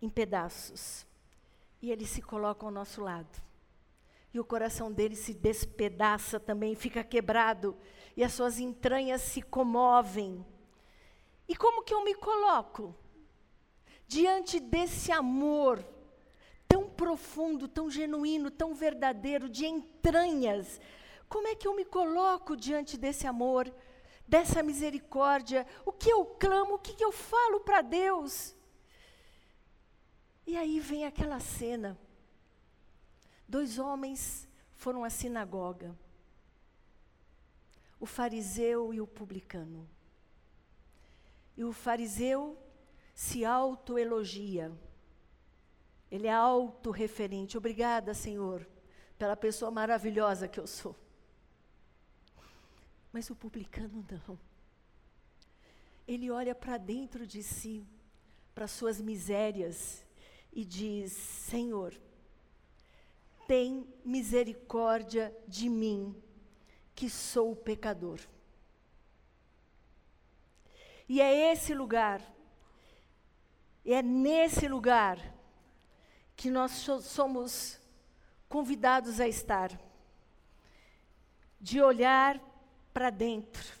em 0.00 0.08
pedaços. 0.08 1.06
E 1.80 1.90
ele 1.90 2.06
se 2.06 2.20
coloca 2.20 2.66
ao 2.66 2.70
nosso 2.70 3.00
lado. 3.00 3.42
E 4.32 4.40
o 4.40 4.44
coração 4.44 4.92
dele 4.92 5.16
se 5.16 5.32
despedaça 5.32 6.38
também, 6.38 6.74
fica 6.74 7.02
quebrado. 7.02 7.76
E 8.14 8.22
as 8.22 8.32
suas 8.34 8.58
entranhas 8.58 9.22
se 9.22 9.40
comovem. 9.40 10.44
E 11.48 11.56
como 11.56 11.82
que 11.82 11.94
eu 11.94 12.04
me 12.04 12.14
coloco? 12.14 12.94
Diante 14.06 14.60
desse 14.60 15.10
amor 15.10 15.82
profundo, 16.96 17.68
tão 17.68 17.90
genuíno, 17.90 18.50
tão 18.50 18.74
verdadeiro, 18.74 19.48
de 19.48 19.66
entranhas. 19.66 20.80
Como 21.28 21.46
é 21.48 21.54
que 21.54 21.68
eu 21.68 21.74
me 21.74 21.84
coloco 21.84 22.56
diante 22.56 22.96
desse 22.96 23.26
amor, 23.26 23.72
dessa 24.26 24.62
misericórdia? 24.62 25.66
O 25.84 25.92
que 25.92 26.10
eu 26.10 26.24
clamo, 26.24 26.74
o 26.74 26.78
que 26.78 27.02
eu 27.04 27.12
falo 27.12 27.60
para 27.60 27.82
Deus? 27.82 28.56
E 30.46 30.56
aí 30.56 30.78
vem 30.80 31.04
aquela 31.04 31.40
cena. 31.40 31.98
Dois 33.48 33.78
homens 33.78 34.48
foram 34.74 35.04
à 35.04 35.10
sinagoga. 35.10 35.96
O 37.98 38.06
fariseu 38.06 38.92
e 38.94 39.00
o 39.00 39.06
publicano. 39.06 39.88
E 41.56 41.64
o 41.64 41.72
fariseu 41.72 42.56
se 43.14 43.44
autoelogia. 43.44 44.70
Ele 46.10 46.26
é 46.26 46.32
autorreferente. 46.32 47.58
Obrigada, 47.58 48.14
Senhor, 48.14 48.66
pela 49.18 49.36
pessoa 49.36 49.70
maravilhosa 49.70 50.46
que 50.46 50.60
eu 50.60 50.66
sou. 50.66 50.94
Mas 53.12 53.28
o 53.30 53.34
publicano 53.34 54.04
não. 54.10 54.38
Ele 56.06 56.30
olha 56.30 56.54
para 56.54 56.76
dentro 56.76 57.26
de 57.26 57.42
si, 57.42 57.84
para 58.54 58.68
suas 58.68 59.00
misérias, 59.00 60.04
e 60.52 60.64
diz: 60.64 61.12
Senhor, 61.12 61.94
tem 63.48 63.86
misericórdia 64.04 65.36
de 65.48 65.68
mim, 65.68 66.14
que 66.94 67.10
sou 67.10 67.56
pecador. 67.56 68.20
E 71.08 71.20
é 71.20 71.52
esse 71.52 71.74
lugar, 71.74 72.20
é 73.84 74.02
nesse 74.02 74.66
lugar 74.66 75.35
que 76.36 76.50
nós 76.50 76.72
somos 77.02 77.80
convidados 78.48 79.20
a 79.20 79.26
estar, 79.26 79.80
de 81.58 81.80
olhar 81.80 82.40
para 82.92 83.10
dentro, 83.10 83.74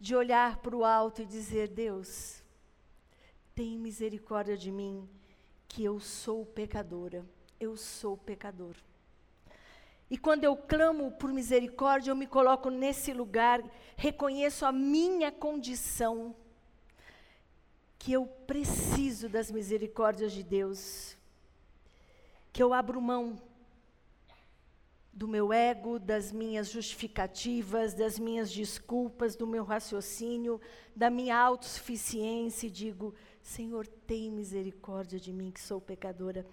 de 0.00 0.16
olhar 0.16 0.56
para 0.56 0.74
o 0.74 0.84
alto 0.84 1.20
e 1.20 1.26
dizer: 1.26 1.68
Deus, 1.68 2.42
tem 3.54 3.78
misericórdia 3.78 4.56
de 4.56 4.72
mim, 4.72 5.08
que 5.68 5.84
eu 5.84 6.00
sou 6.00 6.46
pecadora, 6.46 7.24
eu 7.60 7.76
sou 7.76 8.16
pecador. 8.16 8.74
E 10.10 10.18
quando 10.18 10.42
eu 10.42 10.56
clamo 10.56 11.12
por 11.12 11.32
misericórdia, 11.32 12.10
eu 12.10 12.16
me 12.16 12.26
coloco 12.26 12.68
nesse 12.68 13.12
lugar, 13.12 13.62
reconheço 13.96 14.66
a 14.66 14.72
minha 14.72 15.30
condição 15.30 16.34
que 18.00 18.14
eu 18.14 18.26
preciso 18.26 19.28
das 19.28 19.50
misericórdias 19.50 20.32
de 20.32 20.42
Deus, 20.42 21.18
que 22.50 22.62
eu 22.62 22.72
abro 22.72 22.98
mão 22.98 23.38
do 25.12 25.28
meu 25.28 25.52
ego, 25.52 25.98
das 25.98 26.32
minhas 26.32 26.70
justificativas, 26.70 27.92
das 27.92 28.18
minhas 28.18 28.50
desculpas, 28.50 29.36
do 29.36 29.46
meu 29.46 29.64
raciocínio, 29.64 30.58
da 30.96 31.10
minha 31.10 31.36
autossuficiência 31.36 32.68
e 32.68 32.70
digo: 32.70 33.14
Senhor, 33.42 33.86
tem 33.86 34.30
misericórdia 34.30 35.20
de 35.20 35.30
mim 35.30 35.50
que 35.50 35.60
sou 35.60 35.78
pecadora. 35.78 36.46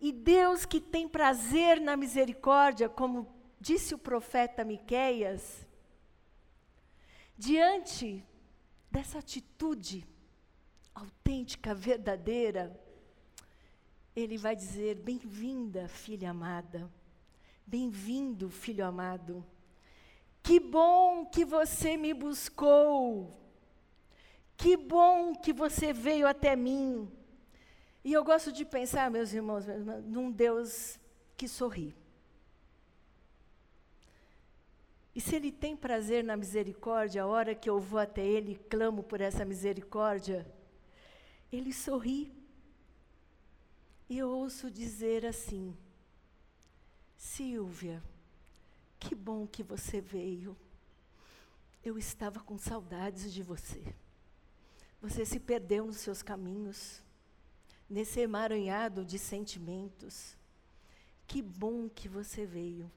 E 0.00 0.12
Deus 0.12 0.64
que 0.64 0.80
tem 0.80 1.08
prazer 1.08 1.80
na 1.80 1.96
misericórdia, 1.96 2.88
como 2.88 3.26
disse 3.58 3.92
o 3.92 3.98
profeta 3.98 4.62
Miqueias, 4.62 5.66
diante 7.36 8.24
dessa 8.88 9.18
atitude, 9.18 10.06
autêntica, 10.96 11.74
verdadeira, 11.74 12.74
ele 14.14 14.38
vai 14.38 14.56
dizer: 14.56 14.96
Bem-vinda, 14.96 15.86
filha 15.88 16.30
amada. 16.30 16.90
Bem-vindo, 17.66 18.48
filho 18.48 18.84
amado. 18.84 19.44
Que 20.42 20.58
bom 20.58 21.26
que 21.26 21.44
você 21.44 21.96
me 21.96 22.14
buscou. 22.14 23.36
Que 24.56 24.76
bom 24.76 25.34
que 25.34 25.52
você 25.52 25.92
veio 25.92 26.26
até 26.26 26.56
mim. 26.56 27.10
E 28.02 28.12
eu 28.12 28.24
gosto 28.24 28.52
de 28.52 28.64
pensar, 28.64 29.10
meus 29.10 29.32
irmãos, 29.32 29.66
num 30.04 30.30
Deus 30.30 30.98
que 31.36 31.46
sorri. 31.46 31.94
E 35.14 35.20
se 35.20 35.34
Ele 35.34 35.50
tem 35.50 35.76
prazer 35.76 36.22
na 36.22 36.36
misericórdia, 36.36 37.22
a 37.22 37.26
hora 37.26 37.54
que 37.54 37.68
eu 37.68 37.80
vou 37.80 37.98
até 37.98 38.24
Ele 38.24 38.52
e 38.52 38.56
clamo 38.56 39.02
por 39.02 39.20
essa 39.20 39.44
misericórdia, 39.44 40.46
ele 41.56 41.72
sorri. 41.72 42.32
E 44.08 44.18
eu 44.18 44.28
ouço 44.28 44.70
dizer 44.70 45.24
assim: 45.24 45.76
Silvia, 47.16 48.02
que 48.98 49.14
bom 49.14 49.46
que 49.46 49.62
você 49.62 50.00
veio. 50.00 50.56
Eu 51.82 51.96
estava 51.98 52.40
com 52.40 52.58
saudades 52.58 53.32
de 53.32 53.42
você. 53.42 53.94
Você 55.00 55.24
se 55.24 55.38
perdeu 55.38 55.86
nos 55.86 55.98
seus 55.98 56.22
caminhos, 56.22 57.02
nesse 57.88 58.20
emaranhado 58.20 59.04
de 59.04 59.18
sentimentos. 59.18 60.36
Que 61.26 61.40
bom 61.40 61.88
que 61.88 62.08
você 62.08 62.44
veio. 62.44 62.90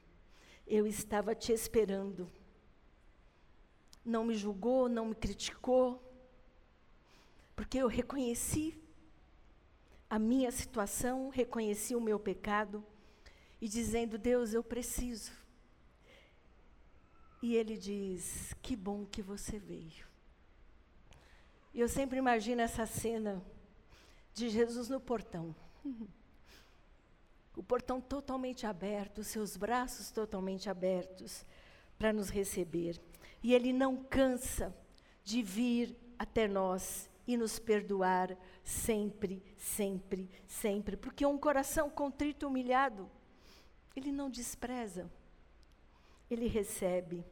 Eu 0.66 0.88
estava 0.88 1.36
te 1.36 1.52
esperando. 1.52 2.32
Não 4.04 4.24
me 4.24 4.36
julgou, 4.36 4.90
não 4.90 5.08
me 5.08 5.16
criticou, 5.16 6.09
porque 7.60 7.78
eu 7.78 7.88
reconheci 7.88 8.82
a 10.10 10.18
minha 10.18 10.50
situação, 10.50 11.28
reconheci 11.28 11.94
o 11.94 12.00
meu 12.00 12.18
pecado 12.18 12.82
e 13.60 13.68
dizendo: 13.68 14.18
Deus, 14.18 14.54
eu 14.54 14.64
preciso. 14.64 15.34
E 17.42 17.58
ele 17.58 17.78
diz: 17.78 18.56
Que 18.62 18.78
bom 18.78 19.06
que 19.06 19.22
você 19.22 19.60
veio. 19.60 20.08
E 21.74 21.82
eu 21.82 21.90
sempre 21.90 22.18
imagino 22.18 22.62
essa 22.62 22.86
cena 22.86 23.44
de 24.34 24.48
Jesus 24.48 24.88
no 24.88 25.02
portão. 25.02 25.54
O 27.58 27.62
portão 27.62 28.00
totalmente 28.00 28.66
aberto, 28.66 29.22
seus 29.22 29.58
braços 29.58 30.12
totalmente 30.12 30.70
abertos 30.70 31.46
para 31.98 32.14
nos 32.14 32.30
receber. 32.30 33.02
E 33.44 33.54
ele 33.54 33.74
não 33.74 33.98
cansa 33.98 34.74
de 35.26 35.42
vir 35.42 35.94
até 36.18 36.48
nós 36.48 37.09
e 37.30 37.38
nos 37.38 37.60
perdoar 37.60 38.36
sempre, 38.64 39.44
sempre, 39.56 40.28
sempre. 40.48 40.98
Porque 40.98 41.24
um 41.24 41.38
coração 41.38 41.88
contrito 41.88 42.44
e 42.44 42.48
humilhado, 42.48 43.08
ele 43.96 44.12
não 44.12 44.32
despreza, 44.32 45.08
ele 46.28 46.48
recebe. 46.48 47.24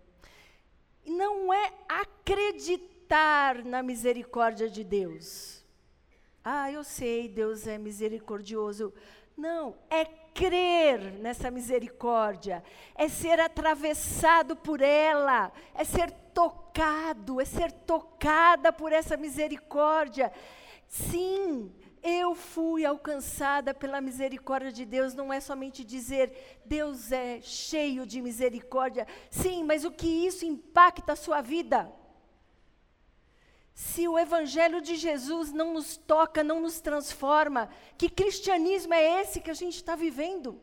E 1.04 1.10
não 1.10 1.52
é 1.52 1.74
acreditar 1.90 3.66
na 3.66 3.82
misericórdia 3.82 4.70
de 4.70 4.84
Deus. 4.84 5.66
Ah, 6.44 6.72
eu 6.72 6.84
sei, 6.84 7.28
Deus 7.28 7.66
é 7.66 7.80
misericordioso. 7.80 8.94
Não, 9.36 9.76
é 9.90 10.06
crer 10.06 11.14
nessa 11.14 11.50
misericórdia, 11.50 12.64
é 12.94 13.08
ser 13.08 13.40
atravessado 13.40 14.56
por 14.56 14.80
ela, 14.80 15.52
é 15.74 15.84
ser 15.84 16.14
tocado, 16.38 17.42
é 17.42 17.46
ser 17.46 17.72
tocada 17.72 18.72
por 18.72 18.94
essa 18.94 19.18
misericórdia. 19.18 20.32
Sim, 20.88 21.74
eu 22.04 22.36
fui 22.36 22.86
alcançada 22.86 23.74
pela 23.74 24.00
misericórdia 24.00 24.72
de 24.72 24.86
Deus, 24.86 25.16
não 25.16 25.34
é 25.34 25.40
somente 25.40 25.84
dizer 25.84 26.62
Deus 26.64 27.12
é 27.12 27.42
cheio 27.42 28.06
de 28.06 28.22
misericórdia. 28.22 29.08
Sim, 29.32 29.64
mas 29.64 29.84
o 29.84 29.90
que 29.90 30.28
isso 30.28 30.46
impacta 30.46 31.14
a 31.14 31.16
sua 31.16 31.42
vida? 31.42 31.92
Se 33.74 34.08
o 34.08 34.20
evangelho 34.20 34.80
de 34.80 34.96
Jesus 34.96 35.52
não 35.52 35.74
nos 35.74 35.98
toca, 35.98 36.44
não 36.44 36.60
nos 36.60 36.80
transforma, 36.80 37.68
que 37.98 38.10
cristianismo 38.10 38.94
é 38.94 39.22
esse 39.22 39.42
que 39.42 39.50
a 39.50 39.56
gente 39.56 39.78
está 39.78 39.96
vivendo? 39.96 40.62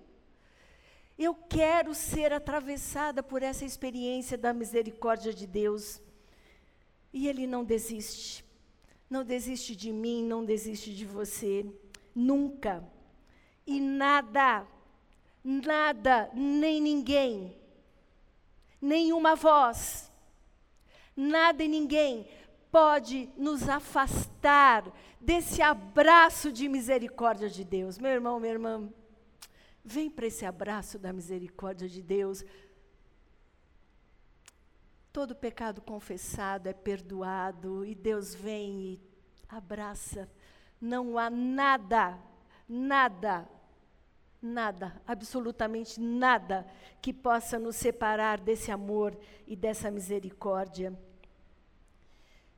Eu 1.18 1.34
quero 1.34 1.94
ser 1.94 2.32
atravessada 2.32 3.22
por 3.22 3.42
essa 3.42 3.64
experiência 3.64 4.36
da 4.36 4.52
misericórdia 4.52 5.32
de 5.32 5.46
Deus. 5.46 6.00
E 7.12 7.28
Ele 7.28 7.46
não 7.46 7.64
desiste. 7.64 8.44
Não 9.08 9.24
desiste 9.24 9.76
de 9.76 9.92
mim, 9.92 10.24
não 10.24 10.44
desiste 10.44 10.94
de 10.94 11.04
você. 11.04 11.64
Nunca. 12.14 12.82
E 13.66 13.80
nada, 13.80 14.66
nada, 15.42 16.30
nem 16.34 16.80
ninguém, 16.80 17.56
nenhuma 18.80 19.34
voz, 19.34 20.10
nada 21.16 21.64
e 21.64 21.68
ninguém 21.68 22.28
pode 22.70 23.30
nos 23.36 23.68
afastar 23.68 24.84
desse 25.20 25.62
abraço 25.62 26.52
de 26.52 26.68
misericórdia 26.68 27.48
de 27.48 27.64
Deus. 27.64 27.98
Meu 27.98 28.10
irmão, 28.10 28.38
minha 28.38 28.52
irmã, 28.52 28.92
Vem 29.84 30.08
para 30.08 30.26
esse 30.26 30.46
abraço 30.46 30.98
da 30.98 31.12
misericórdia 31.12 31.86
de 31.86 32.00
Deus. 32.00 32.42
Todo 35.12 35.36
pecado 35.36 35.82
confessado 35.82 36.68
é 36.68 36.72
perdoado 36.72 37.84
e 37.84 37.94
Deus 37.94 38.34
vem 38.34 38.80
e 38.80 39.00
abraça. 39.46 40.26
Não 40.80 41.18
há 41.18 41.28
nada, 41.28 42.18
nada, 42.66 43.46
nada, 44.40 45.02
absolutamente 45.06 46.00
nada 46.00 46.66
que 47.02 47.12
possa 47.12 47.58
nos 47.58 47.76
separar 47.76 48.40
desse 48.40 48.70
amor 48.70 49.14
e 49.46 49.54
dessa 49.54 49.90
misericórdia. 49.90 50.98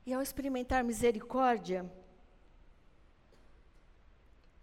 E 0.05 0.13
ao 0.13 0.21
experimentar 0.21 0.81
misericórdia, 0.81 1.85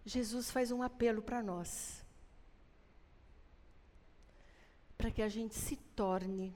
Jesus 0.03 0.49
faz 0.49 0.71
um 0.71 0.81
apelo 0.81 1.21
para 1.21 1.43
nós 1.43 2.03
para 4.97 5.04
que 5.15 5.21
a 5.21 5.29
gente 5.29 5.55
se 5.55 5.77
torne 5.95 6.53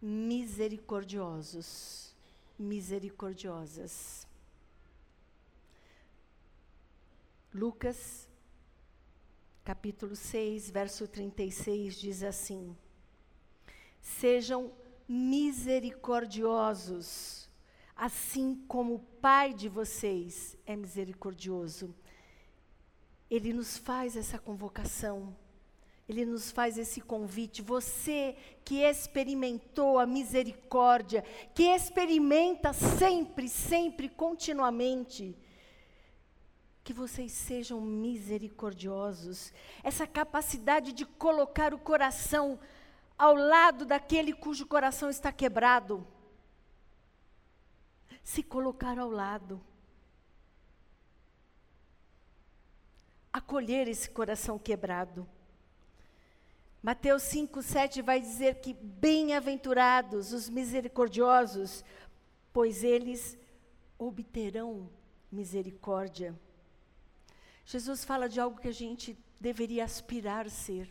misericordiosos, 0.00 2.14
misericordiosas. 2.58 4.26
Lucas, 7.52 8.26
capítulo 9.62 10.16
6, 10.16 10.70
verso 10.70 11.06
36 11.06 12.00
diz 12.00 12.22
assim: 12.22 12.74
Sejam 14.00 14.72
misericordiosos, 15.06 17.50
assim 17.94 18.54
como 18.66 18.94
o 18.94 19.04
Pai 19.20 19.52
de 19.52 19.68
vocês 19.68 20.56
é 20.64 20.74
misericordioso. 20.74 21.94
Ele 23.30 23.52
nos 23.52 23.76
faz 23.76 24.16
essa 24.16 24.38
convocação 24.38 25.36
ele 26.08 26.24
nos 26.24 26.50
faz 26.50 26.78
esse 26.78 27.02
convite. 27.02 27.60
Você 27.60 28.34
que 28.64 28.76
experimentou 28.80 29.98
a 29.98 30.06
misericórdia, 30.06 31.22
que 31.54 31.64
experimenta 31.64 32.72
sempre, 32.72 33.46
sempre, 33.48 34.08
continuamente, 34.08 35.36
que 36.82 36.94
vocês 36.94 37.30
sejam 37.32 37.78
misericordiosos. 37.82 39.52
Essa 39.82 40.06
capacidade 40.06 40.92
de 40.92 41.04
colocar 41.04 41.74
o 41.74 41.78
coração 41.78 42.58
ao 43.18 43.34
lado 43.34 43.84
daquele 43.84 44.32
cujo 44.32 44.66
coração 44.66 45.10
está 45.10 45.30
quebrado. 45.30 46.06
Se 48.24 48.42
colocar 48.42 48.98
ao 48.98 49.10
lado. 49.10 49.60
Acolher 53.30 53.86
esse 53.88 54.08
coração 54.08 54.58
quebrado. 54.58 55.28
Mateus 56.82 57.24
5, 57.24 57.60
7 57.60 58.02
vai 58.02 58.20
dizer 58.20 58.60
que 58.60 58.72
bem-aventurados 58.72 60.32
os 60.32 60.48
misericordiosos, 60.48 61.84
pois 62.52 62.84
eles 62.84 63.36
obterão 63.98 64.88
misericórdia. 65.30 66.38
Jesus 67.64 68.04
fala 68.04 68.28
de 68.28 68.40
algo 68.40 68.60
que 68.60 68.68
a 68.68 68.72
gente 68.72 69.18
deveria 69.40 69.84
aspirar 69.84 70.48
ser, 70.48 70.88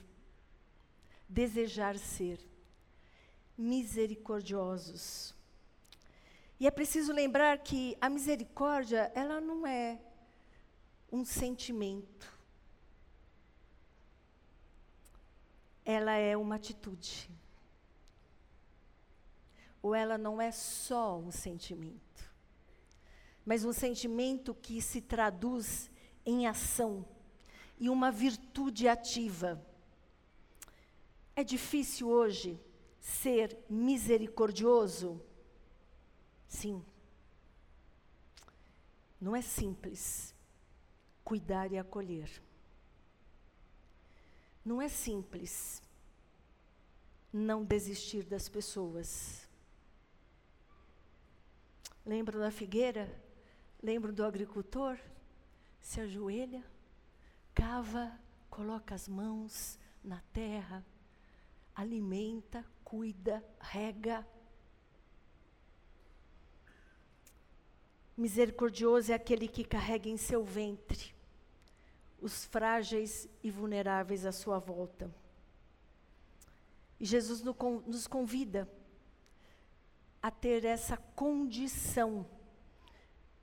desejar 1.27 1.97
ser, 1.97 2.39
misericordiosos. 3.57 5.33
E 6.59 6.67
é 6.67 6.71
preciso 6.71 7.13
lembrar 7.13 7.59
que 7.59 7.97
a 8.01 8.09
misericórdia, 8.09 9.11
ela 9.15 9.39
não 9.39 9.65
é 9.65 9.99
um 11.11 11.23
sentimento. 11.23 12.36
Ela 15.87 16.11
é 16.17 16.35
uma 16.35 16.55
atitude. 16.55 17.31
Ou 19.81 19.95
ela 19.95 20.17
não 20.17 20.41
é 20.41 20.51
só 20.51 21.17
um 21.17 21.31
sentimento, 21.31 22.29
mas 23.45 23.63
um 23.63 23.71
sentimento 23.71 24.53
que 24.53 24.81
se 24.81 24.99
traduz 24.99 25.89
em 26.25 26.45
ação 26.45 27.07
e 27.79 27.89
uma 27.89 28.11
virtude 28.11 28.85
ativa. 28.85 29.65
É 31.33 31.41
difícil 31.41 32.09
hoje 32.09 32.59
ser 32.99 33.57
misericordioso? 33.69 35.23
Sim. 36.49 36.83
Não 39.21 39.33
é 39.33 39.41
simples 39.41 40.35
cuidar 41.23 41.71
e 41.71 41.77
acolher. 41.77 42.29
Não 44.67 44.81
é 44.81 44.89
simples 44.89 45.81
não 47.31 47.63
desistir 47.63 48.25
das 48.25 48.49
pessoas. 48.49 49.47
Lembro 52.05 52.37
da 52.37 52.51
figueira? 52.51 53.09
Lembro 53.81 54.11
do 54.11 54.25
agricultor? 54.25 54.99
Se 55.79 56.01
ajoelha, 56.01 56.61
cava, 57.55 58.11
coloca 58.49 58.93
as 58.93 59.07
mãos 59.07 59.79
na 60.03 60.21
terra, 60.33 60.85
alimenta, 61.73 62.65
cuida, 62.83 63.41
rega. 63.61 64.27
Misericordioso 68.17 69.13
é 69.13 69.15
aquele 69.15 69.47
que 69.47 69.63
carrega 69.63 70.09
em 70.09 70.17
seu 70.17 70.43
ventre 70.43 71.15
os 72.21 72.45
frágeis 72.45 73.27
e 73.43 73.51
vulneráveis 73.51 74.25
à 74.25 74.31
sua 74.31 74.59
volta. 74.59 75.13
E 76.99 77.05
Jesus 77.05 77.43
nos 77.43 78.07
convida 78.07 78.67
a 80.21 80.31
ter 80.31 80.65
essa 80.65 80.97
condição 81.15 82.25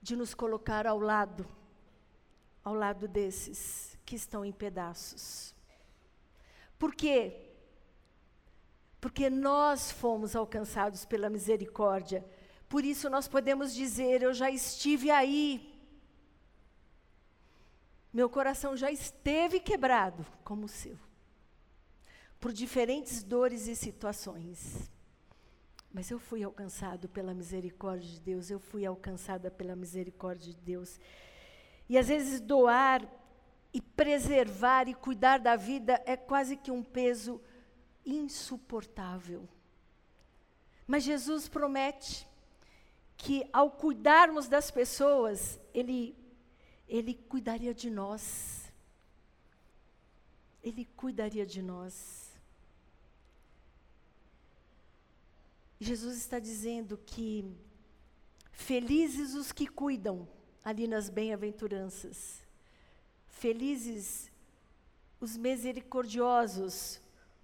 de 0.02 0.16
nos 0.16 0.34
colocar 0.34 0.86
ao 0.86 0.98
lado, 0.98 1.46
ao 2.62 2.74
lado 2.74 3.08
desses 3.08 3.96
que 4.04 4.16
estão 4.16 4.44
em 4.44 4.52
pedaços. 4.52 5.54
Por 6.78 6.94
quê? 6.94 7.52
Porque 9.00 9.30
nós 9.30 9.90
fomos 9.90 10.34
alcançados 10.34 11.04
pela 11.04 11.30
misericórdia. 11.30 12.24
Por 12.68 12.84
isso 12.84 13.08
nós 13.08 13.28
podemos 13.28 13.74
dizer: 13.74 14.22
Eu 14.22 14.34
já 14.34 14.50
estive 14.50 15.10
aí, 15.10 15.73
meu 18.14 18.30
coração 18.30 18.76
já 18.76 18.92
esteve 18.92 19.58
quebrado 19.58 20.24
como 20.44 20.66
o 20.66 20.68
seu, 20.68 20.96
por 22.38 22.52
diferentes 22.52 23.24
dores 23.24 23.66
e 23.66 23.74
situações. 23.74 24.88
Mas 25.92 26.12
eu 26.12 26.20
fui 26.20 26.44
alcançado 26.44 27.08
pela 27.08 27.34
misericórdia 27.34 28.08
de 28.08 28.20
Deus, 28.20 28.50
eu 28.50 28.60
fui 28.60 28.86
alcançada 28.86 29.50
pela 29.50 29.74
misericórdia 29.74 30.52
de 30.52 30.60
Deus. 30.60 31.00
E 31.88 31.98
às 31.98 32.06
vezes 32.06 32.40
doar 32.40 33.04
e 33.72 33.80
preservar 33.80 34.88
e 34.88 34.94
cuidar 34.94 35.38
da 35.38 35.56
vida 35.56 36.00
é 36.06 36.16
quase 36.16 36.56
que 36.56 36.70
um 36.70 36.84
peso 36.84 37.40
insuportável. 38.06 39.48
Mas 40.86 41.02
Jesus 41.02 41.48
promete 41.48 42.28
que 43.16 43.44
ao 43.52 43.72
cuidarmos 43.72 44.46
das 44.46 44.70
pessoas, 44.70 45.58
Ele 45.72 46.23
ele 46.88 47.14
cuidaria 47.14 47.74
de 47.74 47.90
nós. 47.90 48.72
Ele 50.62 50.84
cuidaria 50.96 51.44
de 51.44 51.62
nós. 51.62 52.32
Jesus 55.80 56.16
está 56.16 56.38
dizendo 56.38 56.98
que 57.04 57.44
felizes 58.52 59.34
os 59.34 59.52
que 59.52 59.66
cuidam, 59.66 60.26
ali 60.64 60.86
nas 60.86 61.10
bem-aventuranças. 61.10 62.42
Felizes 63.28 64.30
os 65.20 65.36
misericordiosos, 65.36 67.00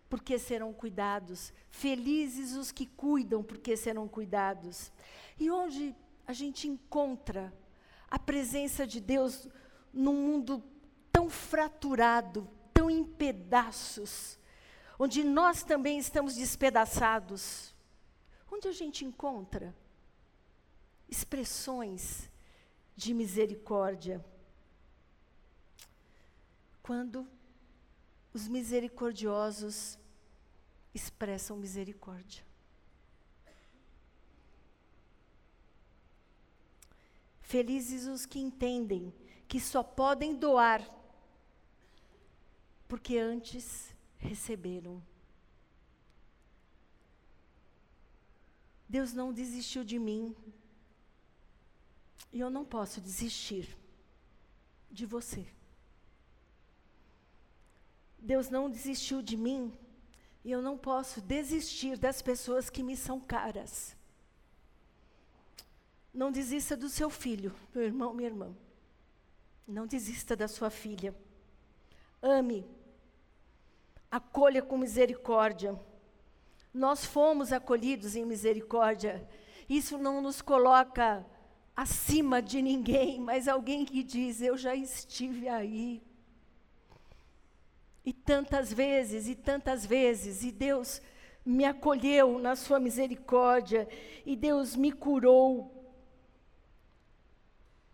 porque 0.09 0.39
serão 0.39 0.73
cuidados. 0.73 1.53
Felizes 1.69 2.55
os 2.55 2.73
que 2.73 2.87
cuidam, 2.87 3.43
porque 3.43 3.77
serão 3.77 4.09
cuidados. 4.09 4.91
E 5.39 5.51
onde 5.51 5.95
a 6.27 6.33
gente 6.33 6.67
encontra 6.67 7.53
a 8.11 8.19
presença 8.19 8.87
de 8.87 9.01
Deus 9.01 9.49
num 9.93 10.15
mundo 10.15 10.63
tão 11.13 11.31
fraturado, 11.31 12.49
tão 12.73 12.91
em 12.91 13.05
pedaços, 13.05 14.39
onde 14.99 15.23
nós 15.23 15.63
também 15.63 15.99
estamos 15.99 16.35
despedaçados. 16.35 17.75
Onde 18.53 18.67
a 18.67 18.73
gente 18.73 19.05
encontra 19.05 19.75
expressões 21.09 22.29
de 22.97 23.15
misericórdia? 23.15 24.25
Quando 26.83 27.27
os 28.35 28.49
misericordiosos 28.49 29.99
expressam 30.93 31.57
misericórdia. 31.57 32.50
Felizes 37.51 38.07
os 38.07 38.25
que 38.25 38.39
entendem 38.39 39.13
que 39.49 39.59
só 39.59 39.83
podem 39.83 40.37
doar 40.37 40.89
porque 42.87 43.19
antes 43.19 43.93
receberam. 44.19 45.03
Deus 48.89 49.13
não 49.13 49.33
desistiu 49.33 49.83
de 49.83 49.99
mim. 49.99 50.37
E 52.33 52.39
eu 52.39 52.51
não 52.51 52.65
posso 52.65 53.01
desistir 53.01 53.77
de 54.89 55.05
você. 55.05 55.45
Deus 58.17 58.49
não 58.49 58.71
desistiu 58.71 59.21
de 59.21 59.37
mim. 59.37 59.77
E 60.45 60.53
eu 60.53 60.63
não 60.63 60.79
posso 60.79 61.21
desistir 61.21 61.99
das 61.99 62.23
pessoas 62.23 62.71
que 62.71 62.85
me 62.85 62.97
são 62.97 63.19
caras. 63.19 63.97
Não 66.13 66.33
desista 66.33 66.77
do 66.77 66.89
seu 66.89 67.09
filho, 67.09 67.55
meu 67.75 67.85
irmão, 67.85 68.13
minha 68.13 68.29
irmã. 68.29 68.55
Não 69.67 69.87
desista 69.87 70.35
da 70.35 70.49
sua 70.49 70.69
filha. 70.69 71.15
Ame. 72.21 72.69
Acolha 74.11 74.61
com 74.61 74.77
misericórdia. 74.77 75.79
Nós 76.75 77.05
fomos 77.05 77.53
acolhidos 77.53 78.17
em 78.17 78.25
misericórdia. 78.25 79.27
Isso 79.69 79.97
não 79.97 80.21
nos 80.21 80.43
coloca 80.43 81.25
acima 81.77 82.43
de 82.43 82.61
ninguém, 82.61 83.21
mas 83.21 83.47
alguém 83.47 83.85
que 83.85 84.03
diz: 84.03 84.43
Eu 84.43 84.57
já 84.57 84.75
estive 84.75 85.49
aí. 85.49 86.03
E 88.05 88.13
tantas 88.13 88.73
vezes, 88.73 89.29
e 89.29 89.37
tantas 89.37 89.87
vezes, 89.87 90.43
e 90.43 90.51
Deus 90.51 91.01
me 91.45 91.65
acolheu 91.65 92.39
na 92.39 92.57
sua 92.57 92.81
misericórdia, 92.81 93.89
e 94.27 94.35
Deus 94.35 94.75
me 94.75 94.91
curou 94.91 95.80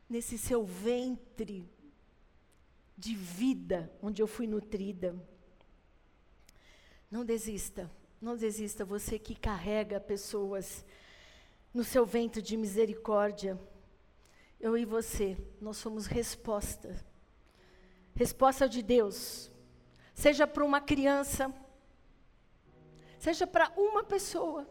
nesse 0.08 0.38
seu 0.38 0.64
ventre 0.64 1.68
de 2.96 3.14
vida, 3.14 3.92
onde 4.02 4.22
eu 4.22 4.26
fui 4.26 4.46
nutrida. 4.46 5.14
Não 7.10 7.24
desista, 7.24 7.90
não 8.20 8.36
desista, 8.36 8.84
você 8.84 9.18
que 9.18 9.34
carrega 9.34 10.00
pessoas 10.00 10.84
no 11.74 11.84
seu 11.84 12.06
ventre 12.06 12.40
de 12.40 12.56
misericórdia. 12.56 13.60
Eu 14.58 14.76
e 14.78 14.84
você, 14.84 15.36
nós 15.60 15.76
somos 15.76 16.06
resposta. 16.06 17.04
Resposta 18.14 18.68
de 18.68 18.82
Deus. 18.82 19.50
Seja 20.14 20.46
para 20.46 20.64
uma 20.64 20.80
criança, 20.80 21.54
seja 23.18 23.46
para 23.46 23.70
uma 23.76 24.02
pessoa, 24.02 24.66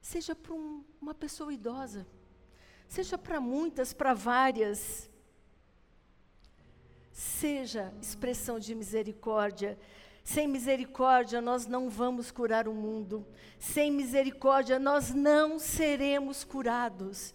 seja 0.00 0.34
para 0.34 0.52
um, 0.52 0.84
uma 1.00 1.14
pessoa 1.14 1.52
idosa 1.52 2.04
seja 2.88 3.16
para 3.18 3.40
muitas, 3.40 3.92
para 3.92 4.14
várias. 4.14 5.08
Seja 7.12 7.92
expressão 8.00 8.58
de 8.58 8.74
misericórdia. 8.74 9.78
Sem 10.24 10.48
misericórdia, 10.48 11.40
nós 11.40 11.66
não 11.66 11.88
vamos 11.88 12.30
curar 12.30 12.66
o 12.66 12.74
mundo. 12.74 13.26
Sem 13.58 13.90
misericórdia, 13.90 14.78
nós 14.78 15.14
não 15.14 15.58
seremos 15.58 16.44
curados. 16.44 17.34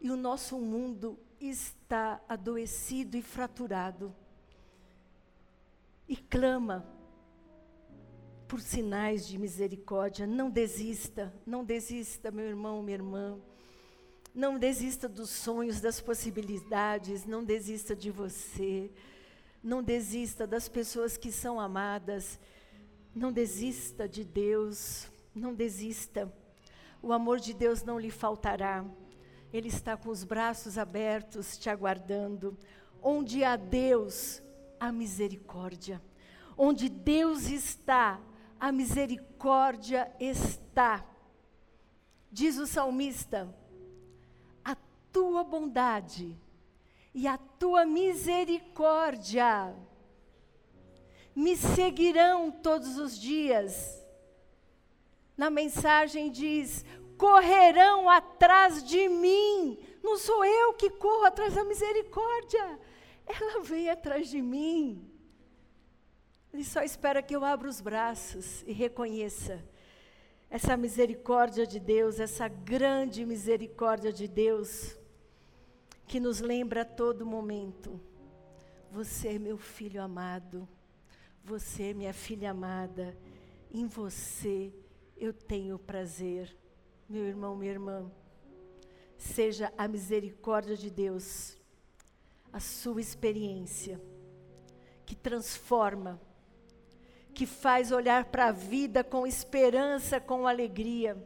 E 0.00 0.10
o 0.10 0.16
nosso 0.16 0.58
mundo 0.58 1.18
está 1.40 2.20
adoecido 2.28 3.16
e 3.16 3.22
fraturado. 3.22 4.14
E 6.08 6.16
clama 6.16 6.86
por 8.46 8.60
sinais 8.60 9.26
de 9.26 9.38
misericórdia. 9.38 10.26
Não 10.26 10.50
desista, 10.50 11.34
não 11.44 11.64
desista, 11.64 12.30
meu 12.30 12.46
irmão, 12.46 12.82
minha 12.82 12.96
irmã. 12.96 13.40
Não 14.34 14.58
desista 14.58 15.08
dos 15.08 15.30
sonhos, 15.30 15.80
das 15.80 16.00
possibilidades, 16.00 17.24
não 17.24 17.44
desista 17.44 17.94
de 17.94 18.10
você. 18.10 18.90
Não 19.62 19.80
desista 19.80 20.44
das 20.44 20.68
pessoas 20.68 21.16
que 21.16 21.30
são 21.30 21.60
amadas. 21.60 22.40
Não 23.14 23.32
desista 23.32 24.08
de 24.08 24.24
Deus. 24.24 25.08
Não 25.32 25.54
desista. 25.54 26.32
O 27.00 27.12
amor 27.12 27.38
de 27.38 27.54
Deus 27.54 27.84
não 27.84 27.96
lhe 27.96 28.10
faltará. 28.10 28.84
Ele 29.52 29.68
está 29.68 29.96
com 29.96 30.10
os 30.10 30.24
braços 30.24 30.78
abertos, 30.78 31.56
te 31.56 31.70
aguardando. 31.70 32.58
Onde 33.00 33.44
há 33.44 33.54
Deus, 33.54 34.42
há 34.80 34.90
misericórdia. 34.90 36.02
Onde 36.58 36.88
Deus 36.88 37.46
está, 37.46 38.20
a 38.58 38.72
misericórdia 38.72 40.10
está. 40.18 41.06
Diz 42.32 42.58
o 42.58 42.66
salmista: 42.66 43.54
tua 45.14 45.44
bondade 45.44 46.36
e 47.14 47.28
a 47.28 47.38
tua 47.38 47.86
misericórdia 47.86 49.72
me 51.34 51.56
seguirão 51.56 52.50
todos 52.50 52.98
os 52.98 53.16
dias. 53.18 54.04
Na 55.36 55.48
mensagem 55.48 56.32
diz: 56.32 56.84
correrão 57.16 58.10
atrás 58.10 58.82
de 58.82 59.08
mim. 59.08 59.78
Não 60.02 60.18
sou 60.18 60.44
eu 60.44 60.74
que 60.74 60.90
corro 60.90 61.24
atrás 61.24 61.54
da 61.54 61.64
misericórdia, 61.64 62.78
ela 63.24 63.62
vem 63.62 63.88
atrás 63.88 64.28
de 64.28 64.42
mim. 64.42 65.08
Ele 66.52 66.64
só 66.64 66.82
espera 66.82 67.22
que 67.22 67.34
eu 67.34 67.44
abra 67.44 67.68
os 67.68 67.80
braços 67.80 68.62
e 68.66 68.72
reconheça 68.72 69.64
essa 70.50 70.76
misericórdia 70.76 71.66
de 71.66 71.80
Deus, 71.80 72.20
essa 72.20 72.46
grande 72.46 73.24
misericórdia 73.24 74.12
de 74.12 74.28
Deus 74.28 74.96
que 76.06 76.20
nos 76.20 76.40
lembra 76.40 76.82
a 76.82 76.84
todo 76.84 77.26
momento: 77.26 78.00
você 78.90 79.28
é 79.34 79.38
meu 79.38 79.58
filho 79.58 80.02
amado, 80.02 80.68
você 81.44 81.90
é 81.90 81.94
minha 81.94 82.12
filha 82.12 82.50
amada, 82.50 83.16
em 83.72 83.86
você 83.86 84.72
eu 85.16 85.32
tenho 85.32 85.78
prazer. 85.78 86.56
Meu 87.08 87.24
irmão, 87.24 87.54
minha 87.54 87.72
irmã, 87.72 88.10
seja 89.18 89.72
a 89.76 89.86
misericórdia 89.86 90.76
de 90.76 90.90
Deus 90.90 91.58
a 92.52 92.60
sua 92.60 93.00
experiência 93.00 94.00
que 95.04 95.14
transforma, 95.14 96.20
que 97.34 97.46
faz 97.46 97.90
olhar 97.90 98.26
para 98.26 98.46
a 98.46 98.52
vida 98.52 99.02
com 99.02 99.26
esperança, 99.26 100.20
com 100.20 100.46
alegria, 100.46 101.16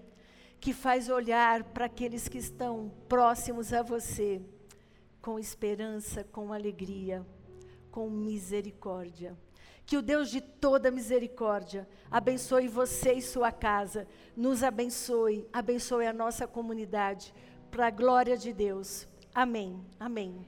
que 0.58 0.72
faz 0.72 1.08
olhar 1.10 1.62
para 1.64 1.84
aqueles 1.84 2.28
que 2.28 2.38
estão 2.38 2.90
próximos 3.08 3.72
a 3.72 3.82
você 3.82 4.42
com 5.20 5.38
esperança, 5.38 6.24
com 6.24 6.52
alegria, 6.52 7.24
com 7.90 8.08
misericórdia. 8.08 9.36
Que 9.84 9.96
o 9.96 10.02
Deus 10.02 10.30
de 10.30 10.40
toda 10.40 10.90
misericórdia 10.90 11.88
abençoe 12.10 12.68
você 12.68 13.14
e 13.14 13.22
sua 13.22 13.50
casa, 13.50 14.06
nos 14.36 14.62
abençoe, 14.62 15.48
abençoe 15.52 16.06
a 16.06 16.12
nossa 16.12 16.46
comunidade, 16.46 17.34
para 17.70 17.86
a 17.86 17.90
glória 17.90 18.36
de 18.36 18.52
Deus. 18.52 19.08
Amém. 19.34 19.80
Amém. 19.98 20.44